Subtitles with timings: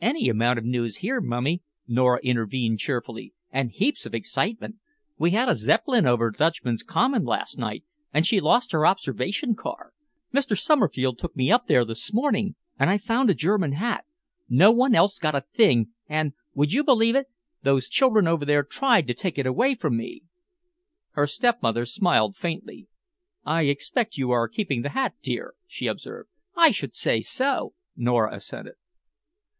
[0.00, 4.78] "Any amount of news here, Mummy," Nora intervened cheerfully, "and heaps of excitement.
[5.16, 9.92] We had a Zeppelin over Dutchman's Common last night, and she lost her observation car.
[10.34, 10.58] Mr.
[10.58, 14.04] Somerfield took me up there this afternoon, and I found a German hat.
[14.48, 17.28] No one else got a thing, and, would you believe it,
[17.62, 20.24] those children over there tried to take it away from me."
[21.12, 22.88] Her stepmother smiled faintly.
[23.46, 26.28] "I expect you are keeping the hat, dear," she observed.
[26.56, 28.74] "I should say so!" Nora assented.